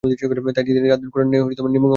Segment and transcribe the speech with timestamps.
[0.03, 1.81] তাই তিনি রাতদিন কুরআনে নিমগ্ন হয়ে পড়লেন।